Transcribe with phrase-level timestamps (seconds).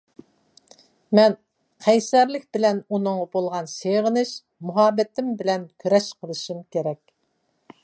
[1.19, 1.35] مەن
[1.87, 4.33] قەيسەرلىك بىلەن ئۇنىڭغا بولغان سېغىنىش،
[4.71, 7.01] مۇھەببىتىم بىلەن كۈرەش قىلىشىم كېرەك.